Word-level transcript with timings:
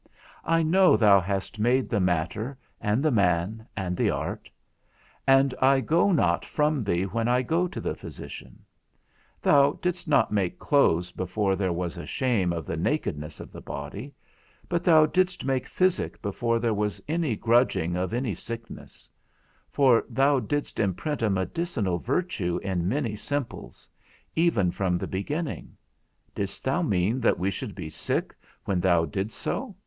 I 0.47 0.63
know 0.63 0.97
thou 0.97 1.19
hast 1.21 1.59
made 1.59 1.87
the 1.87 1.99
matter, 1.99 2.57
and 2.79 3.03
the 3.03 3.11
man, 3.11 3.67
and 3.77 3.95
the 3.95 4.09
art; 4.09 4.49
and 5.27 5.53
I 5.61 5.79
go 5.79 6.11
not 6.11 6.43
from 6.43 6.83
thee 6.83 7.03
when 7.03 7.27
I 7.27 7.43
go 7.43 7.67
to 7.67 7.79
the 7.79 7.93
physician. 7.93 8.65
Thou 9.43 9.73
didst 9.79 10.07
not 10.07 10.31
make 10.31 10.57
clothes 10.57 11.11
before 11.11 11.55
there 11.55 11.71
was 11.71 11.97
a 11.99 12.07
shame 12.07 12.51
of 12.51 12.65
the 12.65 12.77
nakedness 12.77 13.39
of 13.39 13.51
the 13.51 13.61
body, 13.61 14.11
but 14.67 14.83
thou 14.83 15.05
didst 15.05 15.45
make 15.45 15.67
physic 15.67 16.19
before 16.23 16.57
there 16.57 16.73
was 16.73 16.99
any 17.07 17.35
grudging 17.35 17.95
of 17.95 18.11
any 18.11 18.33
sickness; 18.33 19.07
for 19.69 20.03
thou 20.09 20.39
didst 20.39 20.79
imprint 20.79 21.21
a 21.21 21.29
medicinal 21.29 21.99
virtue 21.99 22.59
in 22.63 22.87
many 22.89 23.15
simples, 23.15 23.87
even 24.35 24.71
from 24.71 24.97
the 24.97 25.05
beginning; 25.05 25.77
didst 26.33 26.63
thou 26.63 26.81
mean 26.81 27.19
that 27.21 27.37
we 27.37 27.51
should 27.51 27.75
be 27.75 27.87
sick 27.87 28.33
when 28.65 28.79
thou 28.79 29.05
didst 29.05 29.37
so? 29.37 29.75